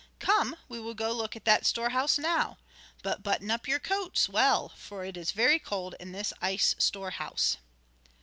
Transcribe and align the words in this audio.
Come 0.17 0.55
we 0.67 0.79
will 0.79 0.95
go 0.95 1.11
look 1.11 1.35
at 1.35 1.45
that 1.45 1.63
store 1.63 1.89
house 1.89 2.17
now. 2.17 2.57
But 3.03 3.21
button 3.21 3.51
up 3.51 3.67
your 3.67 3.77
coats 3.77 4.27
well, 4.27 4.69
for 4.69 5.05
it 5.05 5.15
is 5.15 5.31
very 5.31 5.59
cold 5.59 5.93
in 5.99 6.11
this 6.11 6.33
ice 6.41 6.73
store 6.79 7.11
house." 7.11 7.57